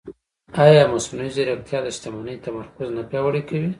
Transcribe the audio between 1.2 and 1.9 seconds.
ځیرکتیا د